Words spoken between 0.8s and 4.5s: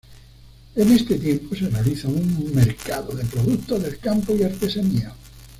este tiempo se realiza un mercado de productos del campo y